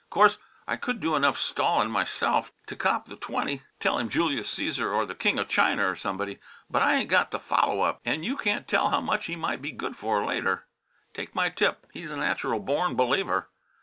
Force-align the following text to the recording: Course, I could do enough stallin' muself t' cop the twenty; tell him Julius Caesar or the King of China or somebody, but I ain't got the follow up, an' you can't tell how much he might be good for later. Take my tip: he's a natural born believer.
Course, 0.09 0.39
I 0.67 0.77
could 0.77 0.99
do 0.99 1.15
enough 1.15 1.37
stallin' 1.37 1.91
muself 1.91 2.51
t' 2.65 2.75
cop 2.75 3.05
the 3.05 3.15
twenty; 3.15 3.61
tell 3.79 3.99
him 3.99 4.09
Julius 4.09 4.49
Caesar 4.49 4.91
or 4.91 5.05
the 5.05 5.13
King 5.13 5.37
of 5.37 5.47
China 5.47 5.87
or 5.87 5.95
somebody, 5.95 6.39
but 6.71 6.81
I 6.81 6.95
ain't 6.95 7.07
got 7.07 7.29
the 7.29 7.37
follow 7.37 7.81
up, 7.81 8.01
an' 8.03 8.23
you 8.23 8.35
can't 8.35 8.67
tell 8.67 8.89
how 8.89 8.99
much 9.01 9.25
he 9.27 9.35
might 9.35 9.61
be 9.61 9.71
good 9.71 9.95
for 9.95 10.25
later. 10.25 10.65
Take 11.13 11.35
my 11.35 11.49
tip: 11.49 11.85
he's 11.93 12.09
a 12.09 12.17
natural 12.17 12.59
born 12.59 12.95
believer. 12.95 13.49